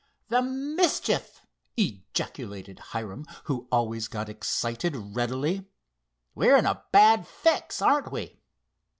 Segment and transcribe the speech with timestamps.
[0.29, 1.45] "The mischief!"
[1.77, 5.67] ejaculated Hiram, who always got excited readily.
[6.33, 8.41] "We're in a bad fix; aren't we?"